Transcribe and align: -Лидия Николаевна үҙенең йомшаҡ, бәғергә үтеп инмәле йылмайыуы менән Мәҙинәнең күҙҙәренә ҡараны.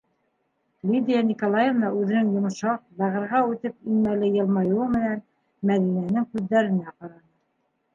-Лидия 0.91 1.21
Николаевна 1.31 1.91
үҙенең 1.99 2.31
йомшаҡ, 2.39 2.81
бәғергә 3.03 3.45
үтеп 3.53 3.79
инмәле 3.93 4.33
йылмайыуы 4.35 4.91
менән 4.99 5.25
Мәҙинәнең 5.73 6.31
күҙҙәренә 6.37 6.93
ҡараны. 7.01 7.27